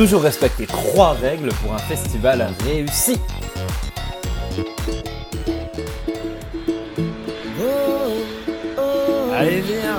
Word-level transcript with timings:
Toujours 0.00 0.22
respecter 0.22 0.66
trois 0.66 1.12
règles 1.12 1.50
pour 1.62 1.74
un 1.74 1.78
festival 1.78 2.48
réussi. 2.64 3.18
Allez, 9.36 9.60
viens 9.60 9.98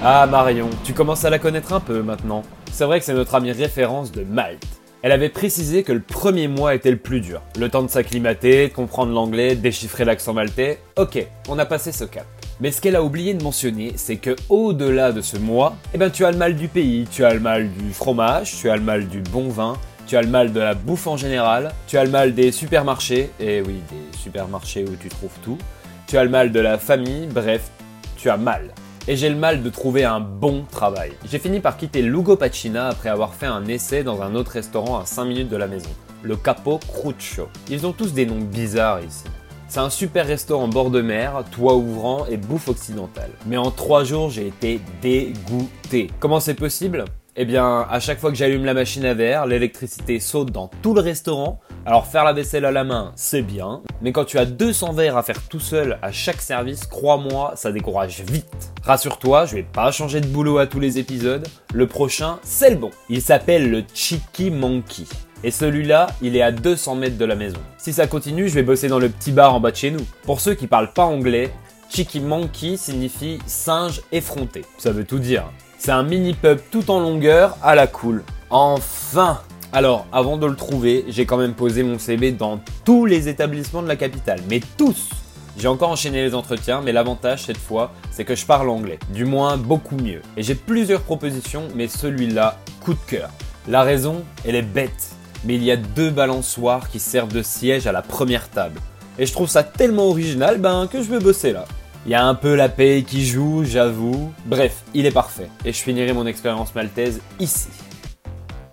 Ah 0.00 0.28
Marion, 0.30 0.70
tu 0.84 0.92
commences 0.92 1.24
à 1.24 1.30
la 1.30 1.40
connaître 1.40 1.72
un 1.72 1.80
peu 1.80 2.02
maintenant. 2.02 2.42
C'est 2.70 2.84
vrai 2.84 3.00
que 3.00 3.04
c'est 3.04 3.14
notre 3.14 3.34
amie 3.34 3.50
référence 3.50 4.12
de 4.12 4.22
Malte. 4.22 4.62
Elle 5.02 5.10
avait 5.10 5.28
précisé 5.28 5.82
que 5.82 5.90
le 5.90 5.98
premier 5.98 6.46
mois 6.46 6.76
était 6.76 6.92
le 6.92 6.98
plus 6.98 7.20
dur. 7.20 7.42
Le 7.58 7.68
temps 7.68 7.82
de 7.82 7.90
s'acclimater, 7.90 8.68
de 8.68 8.72
comprendre 8.72 9.12
l'anglais, 9.12 9.56
de 9.56 9.60
déchiffrer 9.60 10.04
l'accent 10.04 10.34
maltais. 10.34 10.78
Ok, 10.96 11.26
on 11.48 11.58
a 11.58 11.66
passé 11.66 11.90
ce 11.90 12.04
cap. 12.04 12.26
Mais 12.60 12.70
ce 12.70 12.80
qu'elle 12.80 12.96
a 12.96 13.02
oublié 13.02 13.34
de 13.34 13.42
mentionner, 13.42 13.92
c'est 13.96 14.16
que 14.16 14.36
au-delà 14.48 15.12
de 15.12 15.20
ce 15.20 15.36
mois, 15.36 15.76
eh 15.92 15.98
ben 15.98 16.10
tu 16.10 16.24
as 16.24 16.30
le 16.30 16.38
mal 16.38 16.54
du 16.54 16.68
pays, 16.68 17.06
tu 17.10 17.24
as 17.24 17.34
le 17.34 17.40
mal 17.40 17.68
du 17.70 17.92
fromage, 17.92 18.56
tu 18.56 18.70
as 18.70 18.76
le 18.76 18.82
mal 18.82 19.08
du 19.08 19.20
bon 19.20 19.48
vin, 19.48 19.76
tu 20.06 20.16
as 20.16 20.22
le 20.22 20.28
mal 20.28 20.52
de 20.52 20.60
la 20.60 20.74
bouffe 20.74 21.06
en 21.06 21.16
général, 21.16 21.72
tu 21.86 21.98
as 21.98 22.04
le 22.04 22.10
mal 22.10 22.34
des 22.34 22.52
supermarchés, 22.52 23.30
et 23.40 23.60
oui, 23.60 23.80
des 23.90 24.18
supermarchés 24.18 24.84
où 24.84 24.94
tu 24.96 25.08
trouves 25.08 25.36
tout, 25.42 25.58
tu 26.06 26.16
as 26.16 26.24
le 26.24 26.30
mal 26.30 26.52
de 26.52 26.60
la 26.60 26.78
famille, 26.78 27.26
bref, 27.26 27.70
tu 28.16 28.30
as 28.30 28.36
mal 28.36 28.72
et 29.06 29.16
j'ai 29.16 29.28
le 29.28 29.36
mal 29.36 29.62
de 29.62 29.68
trouver 29.68 30.04
un 30.04 30.20
bon 30.20 30.64
travail. 30.70 31.12
J'ai 31.30 31.38
fini 31.38 31.60
par 31.60 31.76
quitter 31.76 32.02
Lugo 32.02 32.36
Pacina 32.36 32.88
après 32.88 33.10
avoir 33.10 33.34
fait 33.34 33.46
un 33.46 33.66
essai 33.66 34.02
dans 34.02 34.22
un 34.22 34.34
autre 34.34 34.52
restaurant 34.52 34.98
à 34.98 35.04
5 35.04 35.24
minutes 35.26 35.48
de 35.48 35.56
la 35.56 35.66
maison, 35.66 35.90
le 36.22 36.36
Capo 36.36 36.78
Cruccio. 36.78 37.48
Ils 37.68 37.86
ont 37.86 37.92
tous 37.92 38.14
des 38.14 38.26
noms 38.26 38.40
bizarres 38.40 39.02
ici. 39.04 39.24
C'est 39.66 39.80
un 39.80 39.90
super 39.90 40.26
restaurant 40.26 40.68
bord 40.68 40.90
de 40.90 41.00
mer, 41.00 41.42
toit 41.50 41.74
ouvrant 41.74 42.26
et 42.26 42.36
bouffe 42.36 42.68
occidentale. 42.68 43.30
Mais 43.46 43.56
en 43.56 43.70
3 43.70 44.04
jours, 44.04 44.30
j'ai 44.30 44.46
été 44.46 44.80
dégoûté. 45.02 46.10
Comment 46.20 46.38
c'est 46.38 46.54
possible? 46.54 47.04
Eh 47.36 47.44
bien, 47.44 47.84
à 47.90 47.98
chaque 47.98 48.20
fois 48.20 48.30
que 48.30 48.36
j'allume 48.36 48.64
la 48.64 48.74
machine 48.74 49.04
à 49.04 49.14
verre, 49.14 49.46
l'électricité 49.46 50.20
saute 50.20 50.52
dans 50.52 50.70
tout 50.82 50.94
le 50.94 51.00
restaurant. 51.00 51.58
Alors 51.84 52.06
faire 52.06 52.22
la 52.22 52.32
vaisselle 52.32 52.64
à 52.64 52.70
la 52.70 52.84
main, 52.84 53.12
c'est 53.16 53.42
bien, 53.42 53.82
mais 54.00 54.12
quand 54.12 54.24
tu 54.24 54.38
as 54.38 54.46
200 54.46 54.92
verres 54.92 55.16
à 55.16 55.22
faire 55.22 55.42
tout 55.48 55.60
seul 55.60 55.98
à 56.00 56.12
chaque 56.12 56.40
service, 56.40 56.86
crois-moi, 56.86 57.52
ça 57.56 57.72
décourage 57.72 58.20
vite. 58.20 58.72
Rassure-toi, 58.84 59.46
je 59.46 59.56
vais 59.56 59.64
pas 59.64 59.90
changer 59.90 60.20
de 60.20 60.26
boulot 60.28 60.58
à 60.58 60.66
tous 60.66 60.80
les 60.80 60.98
épisodes. 60.98 61.46
Le 61.74 61.86
prochain, 61.86 62.38
c'est 62.42 62.70
le 62.70 62.76
bon. 62.76 62.90
Il 63.10 63.20
s'appelle 63.20 63.70
le 63.70 63.82
Chiki 63.92 64.50
Monkey. 64.50 65.04
Et 65.44 65.50
celui-là, 65.50 66.06
il 66.22 66.36
est 66.36 66.42
à 66.42 66.50
200 66.50 66.94
mètres 66.94 67.18
de 67.18 67.24
la 67.26 67.34
maison. 67.34 67.58
Si 67.76 67.92
ça 67.92 68.06
continue, 68.06 68.48
je 68.48 68.54
vais 68.54 68.62
bosser 68.62 68.88
dans 68.88 68.98
le 68.98 69.10
petit 69.10 69.30
bar 69.30 69.54
en 69.54 69.60
bas 69.60 69.72
de 69.72 69.76
chez 69.76 69.90
nous. 69.90 70.04
Pour 70.22 70.40
ceux 70.40 70.54
qui 70.54 70.66
parlent 70.66 70.94
pas 70.94 71.04
anglais, 71.04 71.50
Chiki 71.90 72.18
Monkey 72.18 72.78
signifie 72.78 73.38
singe 73.44 74.00
effronté. 74.10 74.62
Ça 74.78 74.90
veut 74.90 75.04
tout 75.04 75.18
dire. 75.18 75.44
C'est 75.76 75.92
un 75.92 76.02
mini 76.02 76.32
pub 76.32 76.60
tout 76.70 76.90
en 76.90 76.98
longueur 76.98 77.58
à 77.62 77.74
la 77.74 77.86
cool. 77.86 78.24
Enfin 78.48 79.42
Alors, 79.74 80.06
avant 80.12 80.38
de 80.38 80.46
le 80.46 80.56
trouver, 80.56 81.04
j'ai 81.08 81.26
quand 81.26 81.36
même 81.36 81.52
posé 81.52 81.82
mon 81.82 81.98
CV 81.98 82.32
dans 82.32 82.58
tous 82.86 83.04
les 83.04 83.28
établissements 83.28 83.82
de 83.82 83.88
la 83.88 83.96
capitale, 83.96 84.40
mais 84.48 84.60
tous 84.78 85.10
j'ai 85.56 85.68
encore 85.68 85.90
enchaîné 85.90 86.20
les 86.22 86.34
entretiens, 86.34 86.80
mais 86.80 86.90
l'avantage 86.90 87.44
cette 87.44 87.58
fois, 87.58 87.92
c'est 88.10 88.24
que 88.24 88.34
je 88.34 88.44
parle 88.44 88.68
anglais. 88.70 88.98
Du 89.10 89.24
moins, 89.24 89.56
beaucoup 89.56 89.94
mieux. 89.94 90.20
Et 90.36 90.42
j'ai 90.42 90.56
plusieurs 90.56 91.02
propositions, 91.02 91.68
mais 91.76 91.86
celui-là, 91.86 92.58
coup 92.80 92.94
de 92.94 92.98
cœur. 93.06 93.30
La 93.68 93.84
raison, 93.84 94.24
elle 94.44 94.56
est 94.56 94.62
bête. 94.62 95.14
Mais 95.44 95.54
il 95.54 95.62
y 95.62 95.70
a 95.70 95.76
deux 95.76 96.10
balançoires 96.10 96.88
qui 96.88 96.98
servent 96.98 97.32
de 97.32 97.42
siège 97.42 97.86
à 97.86 97.92
la 97.92 98.02
première 98.02 98.48
table. 98.48 98.80
Et 99.18 99.26
je 99.26 99.32
trouve 99.32 99.48
ça 99.48 99.62
tellement 99.62 100.08
original, 100.08 100.58
ben, 100.58 100.86
que 100.86 101.02
je 101.02 101.08
veux 101.08 101.20
bosser 101.20 101.52
là. 101.52 101.64
Il 102.06 102.12
y 102.12 102.14
a 102.14 102.26
un 102.26 102.34
peu 102.34 102.54
la 102.54 102.68
paye 102.68 103.04
qui 103.04 103.24
joue, 103.24 103.64
j'avoue. 103.64 104.32
Bref, 104.46 104.82
il 104.92 105.06
est 105.06 105.10
parfait. 105.10 105.48
Et 105.64 105.72
je 105.72 105.78
finirai 105.78 106.12
mon 106.12 106.26
expérience 106.26 106.74
maltaise 106.74 107.20
ici. 107.40 107.68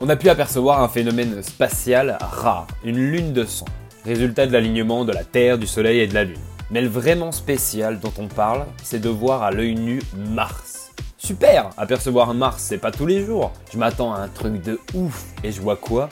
On 0.02 0.10
a 0.10 0.16
pu 0.16 0.30
apercevoir 0.30 0.82
un 0.82 0.90
phénomène 0.90 1.44
spatial 1.44 2.18
rare, 2.20 2.68
une 2.84 2.98
lune 2.98 3.34
de 3.34 3.46
sang, 3.46 3.68
résultat 4.04 4.48
de 4.48 4.52
l'alignement 4.52 5.06
de 5.06 5.12
la 5.12 5.24
Terre, 5.24 5.58
du 5.58 5.68
Soleil 5.68 6.00
et 6.00 6.08
de 6.08 6.14
la 6.14 6.24
Lune. 6.24 6.40
Mais 6.72 6.82
le 6.82 6.88
vraiment 6.88 7.32
spécial 7.32 8.00
dont 8.00 8.14
on 8.18 8.28
parle, 8.28 8.66
c'est 8.82 9.00
de 9.00 9.10
voir 9.10 9.44
à 9.44 9.52
l'œil 9.52 9.76
nu 9.76 10.02
Mars. 10.16 10.92
Super 11.18 11.70
Apercevoir 11.78 12.34
Mars, 12.34 12.64
c'est 12.68 12.80
pas 12.80 12.92
tous 12.92 13.06
les 13.06 13.24
jours. 13.26 13.52
Je 13.72 13.78
m'attends 13.78 14.12
à 14.12 14.18
un 14.18 14.28
truc 14.28 14.62
de 14.64 14.80
ouf. 14.96 15.26
Et 15.44 15.52
je 15.52 15.62
vois 15.62 15.76
quoi? 15.76 16.10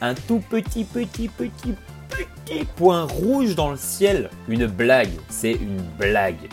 Un 0.00 0.14
tout 0.14 0.42
petit, 0.50 0.84
petit, 0.84 1.28
petit, 1.28 1.74
petit 2.08 2.64
point 2.76 3.04
rouge 3.04 3.54
dans 3.54 3.70
le 3.70 3.76
ciel. 3.76 4.30
Une 4.48 4.66
blague, 4.66 5.12
c'est 5.28 5.52
une 5.52 5.80
blague. 5.98 6.48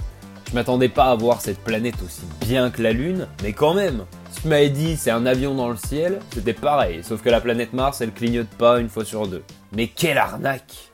Je 0.50 0.56
m'attendais 0.56 0.90
pas 0.90 1.06
à 1.06 1.16
voir 1.16 1.42
cette 1.42 1.60
planète 1.60 1.96
aussi 2.04 2.24
bien 2.42 2.70
que 2.70 2.82
la 2.82 2.92
Lune, 2.92 3.28
mais 3.42 3.54
quand 3.54 3.74
même. 3.74 4.06
Si 4.32 4.42
tu 4.42 4.48
m'avais 4.48 4.70
dit 4.70 4.98
c'est 4.98 5.12
un 5.12 5.26
avion 5.26 5.56
dans 5.56 5.70
le 5.70 5.78
ciel, 5.78 6.20
c'était 6.34 6.54
pareil, 6.54 7.04
sauf 7.04 7.22
que 7.22 7.30
la 7.30 7.42
planète 7.42 7.74
Mars 7.74 8.02
elle 8.02 8.12
clignote 8.12 8.50
pas 8.50 8.80
une 8.80 8.90
fois 8.90 9.06
sur 9.06 9.28
deux. 9.28 9.44
Mais 9.72 9.88
quelle 9.88 10.18
arnaque 10.18 10.92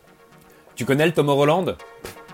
Tu 0.75 0.85
connais 0.85 1.05
le 1.05 1.13
Tomorrowland? 1.13 1.75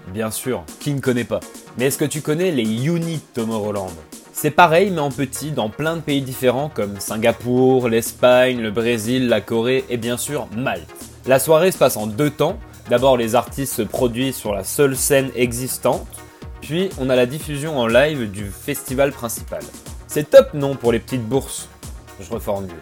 Bien 0.07 0.31
sûr, 0.31 0.63
qui 0.81 0.94
ne 0.94 1.00
connaît 1.00 1.23
pas? 1.23 1.40
Mais 1.78 1.85
est-ce 1.85 1.97
que 1.97 2.06
tu 2.06 2.22
connais 2.22 2.52
les 2.52 2.85
Unit 2.85 3.22
Tomorrowland? 3.34 3.94
C'est 4.43 4.51
pareil 4.51 4.91
mais 4.91 4.99
en 4.99 5.09
petit 5.09 5.51
dans 5.51 5.69
plein 5.69 5.95
de 5.95 6.01
pays 6.01 6.21
différents 6.21 6.67
comme 6.67 6.99
Singapour, 6.99 7.87
l'Espagne, 7.87 8.59
le 8.59 8.71
Brésil, 8.71 9.29
la 9.29 9.39
Corée 9.39 9.85
et 9.89 9.95
bien 9.95 10.17
sûr 10.17 10.49
Malte. 10.53 10.93
La 11.25 11.39
soirée 11.39 11.71
se 11.71 11.77
passe 11.77 11.95
en 11.95 12.07
deux 12.07 12.29
temps. 12.29 12.57
D'abord, 12.89 13.15
les 13.15 13.35
artistes 13.35 13.73
se 13.73 13.83
produisent 13.83 14.35
sur 14.35 14.53
la 14.53 14.65
seule 14.65 14.97
scène 14.97 15.31
existante, 15.37 16.09
puis 16.59 16.89
on 16.99 17.09
a 17.09 17.15
la 17.15 17.25
diffusion 17.25 17.79
en 17.79 17.87
live 17.87 18.29
du 18.31 18.47
festival 18.47 19.13
principal. 19.13 19.61
C'est 20.07 20.29
top, 20.29 20.53
non, 20.53 20.75
pour 20.75 20.91
les 20.91 20.99
petites 20.99 21.23
bourses? 21.23 21.69
Je 22.19 22.29
reformule. 22.29 22.75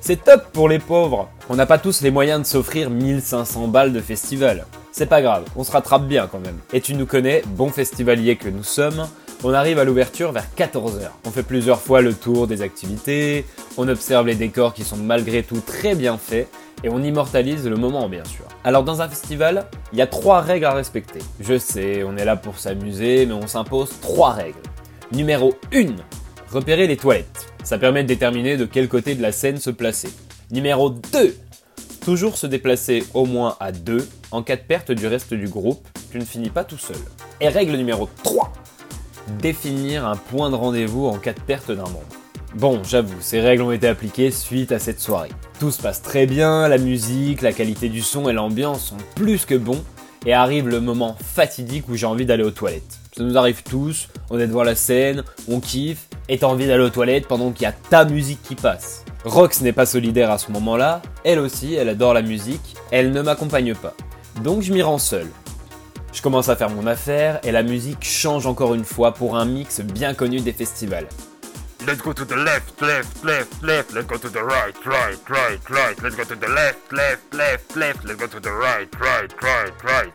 C'est 0.00 0.22
top 0.22 0.52
pour 0.52 0.68
les 0.68 0.78
pauvres. 0.78 1.28
On 1.48 1.56
n'a 1.56 1.66
pas 1.66 1.78
tous 1.78 2.00
les 2.00 2.12
moyens 2.12 2.42
de 2.42 2.46
s'offrir 2.46 2.90
1500 2.90 3.66
balles 3.66 3.92
de 3.92 4.00
festival. 4.00 4.66
C'est 4.92 5.06
pas 5.06 5.20
grave, 5.20 5.46
on 5.56 5.64
se 5.64 5.72
rattrape 5.72 6.06
bien 6.06 6.28
quand 6.28 6.38
même. 6.38 6.58
Et 6.72 6.80
tu 6.80 6.94
nous 6.94 7.06
connais, 7.06 7.42
bon 7.44 7.70
festivalier 7.70 8.36
que 8.36 8.48
nous 8.48 8.62
sommes, 8.62 9.08
on 9.44 9.54
arrive 9.54 9.78
à 9.78 9.84
l'ouverture 9.84 10.32
vers 10.32 10.46
14h. 10.56 11.10
On 11.26 11.30
fait 11.30 11.42
plusieurs 11.42 11.80
fois 11.80 12.00
le 12.00 12.14
tour 12.14 12.46
des 12.46 12.62
activités, 12.62 13.44
on 13.76 13.88
observe 13.88 14.26
les 14.26 14.34
décors 14.34 14.74
qui 14.74 14.84
sont 14.84 14.96
malgré 14.96 15.42
tout 15.42 15.60
très 15.60 15.94
bien 15.94 16.18
faits, 16.18 16.48
et 16.84 16.88
on 16.88 17.02
immortalise 17.02 17.66
le 17.66 17.76
moment 17.76 18.08
bien 18.08 18.24
sûr. 18.24 18.44
Alors 18.64 18.84
dans 18.84 19.02
un 19.02 19.08
festival, 19.08 19.66
il 19.92 19.98
y 19.98 20.02
a 20.02 20.06
trois 20.06 20.40
règles 20.40 20.66
à 20.66 20.72
respecter. 20.72 21.20
Je 21.40 21.58
sais, 21.58 22.02
on 22.04 22.16
est 22.16 22.24
là 22.24 22.36
pour 22.36 22.58
s'amuser, 22.58 23.26
mais 23.26 23.34
on 23.34 23.46
s'impose 23.46 23.90
trois 24.00 24.32
règles. 24.32 24.58
Numéro 25.12 25.54
1, 25.72 25.86
repérer 26.52 26.86
les 26.86 26.96
toilettes. 26.96 27.52
Ça 27.64 27.78
permet 27.78 28.02
de 28.02 28.08
déterminer 28.08 28.56
de 28.56 28.64
quel 28.64 28.88
côté 28.88 29.14
de 29.14 29.22
la 29.22 29.32
scène 29.32 29.58
se 29.58 29.70
placer. 29.70 30.10
Numéro 30.50 30.90
2, 30.90 31.36
toujours 32.04 32.36
se 32.36 32.46
déplacer 32.46 33.04
au 33.14 33.24
moins 33.26 33.56
à 33.60 33.72
deux. 33.72 34.06
En 34.30 34.42
cas 34.42 34.56
de 34.56 34.62
perte 34.62 34.92
du 34.92 35.06
reste 35.06 35.34
du 35.34 35.48
groupe, 35.48 35.86
tu 36.10 36.18
ne 36.18 36.24
finis 36.24 36.50
pas 36.50 36.64
tout 36.64 36.78
seul. 36.78 36.96
Et 37.40 37.48
règle 37.48 37.76
numéro 37.76 38.08
3, 38.22 38.37
définir 39.40 40.06
un 40.06 40.16
point 40.16 40.50
de 40.50 40.54
rendez-vous 40.54 41.06
en 41.06 41.18
cas 41.18 41.32
de 41.32 41.40
perte 41.40 41.70
d'un 41.70 41.82
membre. 41.82 42.02
Bon, 42.54 42.80
j'avoue, 42.82 43.20
ces 43.20 43.40
règles 43.40 43.62
ont 43.62 43.72
été 43.72 43.86
appliquées 43.86 44.30
suite 44.30 44.72
à 44.72 44.78
cette 44.78 45.00
soirée. 45.00 45.30
Tout 45.60 45.70
se 45.70 45.82
passe 45.82 46.00
très 46.00 46.26
bien, 46.26 46.66
la 46.66 46.78
musique, 46.78 47.42
la 47.42 47.52
qualité 47.52 47.88
du 47.88 48.00
son 48.00 48.28
et 48.28 48.32
l'ambiance 48.32 48.86
sont 48.86 48.96
plus 49.14 49.44
que 49.44 49.54
bons, 49.54 49.84
et 50.26 50.32
arrive 50.32 50.68
le 50.68 50.80
moment 50.80 51.16
fatidique 51.22 51.88
où 51.88 51.94
j'ai 51.94 52.06
envie 52.06 52.26
d'aller 52.26 52.44
aux 52.44 52.50
toilettes. 52.50 52.98
Ça 53.16 53.22
nous 53.22 53.36
arrive 53.36 53.62
tous, 53.62 54.08
on 54.30 54.38
est 54.38 54.46
devant 54.46 54.62
la 54.62 54.74
scène, 54.74 55.24
on 55.48 55.60
kiffe, 55.60 56.08
et 56.28 56.38
t'as 56.38 56.46
envie 56.46 56.66
d'aller 56.66 56.84
aux 56.84 56.90
toilettes 56.90 57.26
pendant 57.26 57.50
qu'il 57.52 57.62
y 57.62 57.66
a 57.66 57.72
ta 57.72 58.04
musique 58.04 58.42
qui 58.42 58.54
passe. 58.54 59.04
Rox 59.24 59.60
n'est 59.60 59.72
pas 59.72 59.86
solidaire 59.86 60.30
à 60.30 60.38
ce 60.38 60.50
moment-là, 60.52 61.02
elle 61.24 61.38
aussi, 61.38 61.74
elle 61.74 61.88
adore 61.88 62.14
la 62.14 62.22
musique, 62.22 62.76
elle 62.90 63.12
ne 63.12 63.22
m'accompagne 63.22 63.74
pas. 63.74 63.94
Donc 64.42 64.62
je 64.62 64.72
m'y 64.72 64.82
rends 64.82 64.98
seul. 64.98 65.26
Je 66.12 66.22
commence 66.22 66.48
à 66.48 66.56
faire 66.56 66.70
mon 66.70 66.86
affaire 66.86 67.38
et 67.44 67.52
la 67.52 67.62
musique 67.62 68.04
change 68.04 68.46
encore 68.46 68.74
une 68.74 68.84
fois 68.84 69.12
pour 69.12 69.36
un 69.36 69.44
mix 69.44 69.80
bien 69.80 70.14
connu 70.14 70.40
des 70.40 70.52
festivals. 70.52 71.06
Let's 71.86 72.02
go 72.02 72.12
to 72.12 72.24
the 72.24 72.36
left, 72.36 72.80
left, 72.82 73.24
left, 73.24 73.62
left. 73.62 73.92
Let's 73.94 74.06
go 74.06 74.18
to 74.18 74.28
the 74.28 74.42
right, 74.42 74.74
right, 74.84 75.18
right, 75.28 75.60
right. 75.70 76.02
Let's 76.02 76.16
go 76.16 76.24
to 76.24 76.34
the 76.34 76.48
left, 76.48 76.92
left, 76.92 77.32
left, 77.32 77.76
left. 77.76 78.04
Let's 78.04 78.18
go 78.18 78.26
to 78.26 78.40
the 78.40 78.52
right, 78.52 78.88
right, 79.00 79.32
right, 79.40 79.72
right. 79.84 80.12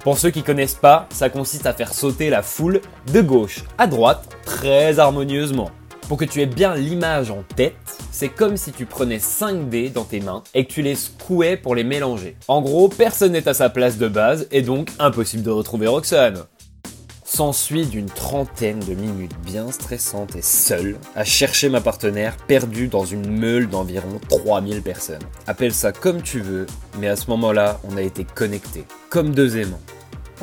Pour 0.00 0.18
ceux 0.18 0.30
qui 0.30 0.42
connaissent 0.42 0.74
pas, 0.74 1.08
ça 1.10 1.30
consiste 1.30 1.66
à 1.66 1.72
faire 1.72 1.94
sauter 1.94 2.28
la 2.28 2.42
foule 2.42 2.80
de 3.12 3.20
gauche 3.20 3.60
à 3.78 3.86
droite 3.86 4.36
très 4.44 4.98
harmonieusement. 4.98 5.70
Pour 6.08 6.18
que 6.18 6.24
tu 6.24 6.42
aies 6.42 6.46
bien 6.46 6.74
l'image 6.74 7.30
en 7.30 7.42
tête, 7.56 7.74
c'est 8.10 8.28
comme 8.28 8.56
si 8.56 8.72
tu 8.72 8.86
prenais 8.86 9.18
5 9.18 9.68
dés 9.68 9.88
dans 9.88 10.04
tes 10.04 10.20
mains 10.20 10.42
et 10.52 10.66
que 10.66 10.72
tu 10.72 10.82
les 10.82 10.94
secouais 10.94 11.56
pour 11.56 11.74
les 11.74 11.84
mélanger. 11.84 12.36
En 12.48 12.60
gros, 12.60 12.88
personne 12.88 13.32
n'est 13.32 13.48
à 13.48 13.54
sa 13.54 13.70
place 13.70 13.98
de 13.98 14.08
base 14.08 14.46
et 14.50 14.62
donc 14.62 14.90
impossible 14.98 15.42
de 15.42 15.50
retrouver 15.50 15.86
Roxane. 15.86 16.44
S'ensuit 17.24 17.86
d'une 17.86 18.10
trentaine 18.10 18.80
de 18.80 18.92
minutes 18.92 19.34
bien 19.46 19.70
stressantes 19.70 20.36
et 20.36 20.42
seul 20.42 20.98
à 21.14 21.24
chercher 21.24 21.70
ma 21.70 21.80
partenaire 21.80 22.36
perdue 22.36 22.88
dans 22.88 23.06
une 23.06 23.26
meule 23.26 23.70
d'environ 23.70 24.20
3000 24.28 24.82
personnes. 24.82 25.22
Appelle 25.46 25.72
ça 25.72 25.92
comme 25.92 26.20
tu 26.20 26.40
veux, 26.40 26.66
mais 26.98 27.08
à 27.08 27.16
ce 27.16 27.30
moment-là, 27.30 27.80
on 27.90 27.96
a 27.96 28.02
été 28.02 28.24
connectés, 28.24 28.84
comme 29.08 29.34
deux 29.34 29.56
aimants. 29.56 29.80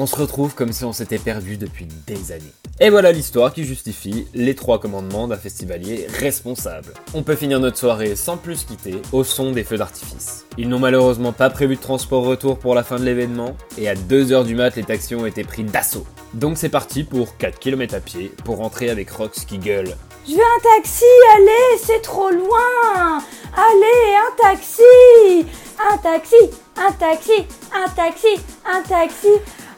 On 0.01 0.05
se 0.05 0.15
retrouve 0.15 0.55
comme 0.55 0.71
si 0.71 0.85
on 0.85 0.93
s'était 0.93 1.17
perdu 1.17 1.57
depuis 1.57 1.85
des 2.07 2.31
années. 2.31 2.53
Et 2.79 2.89
voilà 2.89 3.11
l'histoire 3.11 3.51
qui 3.51 3.65
justifie 3.65 4.27
les 4.33 4.55
trois 4.55 4.79
commandements 4.79 5.27
d'un 5.27 5.35
festivalier 5.35 6.07
responsable. 6.07 6.93
On 7.13 7.21
peut 7.21 7.35
finir 7.35 7.59
notre 7.59 7.77
soirée 7.77 8.15
sans 8.15 8.37
plus 8.37 8.63
quitter 8.63 9.01
au 9.11 9.25
son 9.25 9.51
des 9.51 9.65
feux 9.65 9.75
d'artifice. 9.75 10.45
Ils 10.57 10.69
n'ont 10.69 10.79
malheureusement 10.79 11.33
pas 11.33 11.49
prévu 11.49 11.75
de 11.75 11.81
transport 11.81 12.23
retour 12.23 12.59
pour 12.59 12.75
la 12.75 12.83
fin 12.83 12.97
de 12.97 13.03
l'événement, 13.03 13.57
et 13.77 13.89
à 13.89 13.95
2h 13.95 14.45
du 14.45 14.55
mat, 14.55 14.77
les 14.77 14.83
taxis 14.83 15.15
ont 15.15 15.25
été 15.25 15.43
pris 15.43 15.65
d'assaut. 15.65 16.05
Donc 16.33 16.57
c'est 16.57 16.69
parti 16.69 17.03
pour 17.03 17.35
4 17.35 17.59
km 17.59 17.93
à 17.95 17.99
pied 17.99 18.31
pour 18.45 18.55
rentrer 18.55 18.89
avec 18.89 19.09
Rox 19.09 19.43
qui 19.43 19.57
gueule. 19.57 19.97
Je 20.25 20.31
veux 20.31 20.39
un 20.39 20.77
taxi, 20.77 21.03
allez, 21.35 21.77
c'est 21.83 22.01
trop 22.01 22.29
loin. 22.29 23.21
Allez, 23.53 24.15
un 24.15 24.49
taxi. 24.49 25.45
Un 25.91 25.97
taxi, 25.97 26.35
un 26.77 26.91
taxi, 26.93 27.45
un 27.73 27.89
taxi, 27.89 28.39
un 28.65 28.81
taxi. 28.83 29.27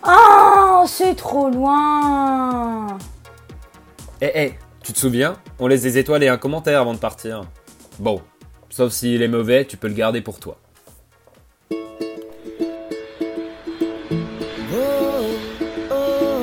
Oh, 0.07 0.83
c'est 0.87 1.15
trop 1.15 1.49
loin. 1.49 2.97
Eh 4.19 4.31
eh, 4.33 4.53
tu 4.83 4.93
te 4.93 4.97
souviens? 4.97 5.35
On 5.59 5.67
laisse 5.67 5.83
des 5.83 5.97
étoiles 5.97 6.23
et 6.23 6.27
un 6.27 6.37
commentaire 6.37 6.81
avant 6.81 6.93
de 6.93 6.99
partir. 6.99 7.43
Bon, 7.99 8.21
sauf 8.69 8.91
s'il 8.91 9.21
est 9.21 9.27
mauvais, 9.27 9.65
tu 9.65 9.77
peux 9.77 9.87
le 9.87 9.93
garder 9.93 10.21
pour 10.21 10.39
toi. 10.39 10.57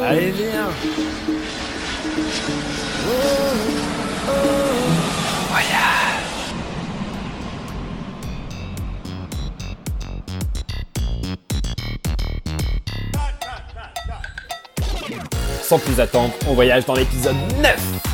Allez, 0.05 0.31
viens 0.31 0.69
Sans 15.69 15.79
plus 15.79 16.01
attendre, 16.01 16.33
on 16.49 16.55
voyage 16.55 16.87
dans 16.87 16.95
l'épisode 16.95 17.37
9 17.61 18.08